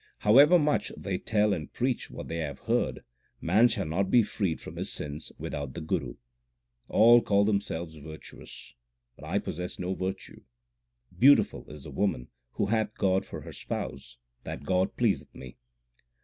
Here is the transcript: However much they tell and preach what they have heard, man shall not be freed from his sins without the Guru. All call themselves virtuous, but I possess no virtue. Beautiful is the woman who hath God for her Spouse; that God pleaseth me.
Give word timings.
However 0.17 0.57
much 0.57 0.91
they 0.97 1.19
tell 1.19 1.53
and 1.53 1.71
preach 1.71 2.09
what 2.09 2.27
they 2.27 2.37
have 2.39 2.61
heard, 2.61 3.03
man 3.39 3.67
shall 3.67 3.85
not 3.85 4.09
be 4.09 4.23
freed 4.23 4.59
from 4.59 4.77
his 4.77 4.91
sins 4.91 5.31
without 5.37 5.75
the 5.75 5.79
Guru. 5.81 6.15
All 6.87 7.21
call 7.21 7.45
themselves 7.45 7.93
virtuous, 7.97 8.73
but 9.15 9.25
I 9.27 9.37
possess 9.37 9.77
no 9.77 9.93
virtue. 9.93 10.41
Beautiful 11.15 11.69
is 11.69 11.83
the 11.83 11.91
woman 11.91 12.29
who 12.53 12.65
hath 12.65 12.97
God 12.97 13.27
for 13.27 13.41
her 13.41 13.53
Spouse; 13.53 14.17
that 14.43 14.63
God 14.63 14.97
pleaseth 14.97 15.35
me. 15.35 15.57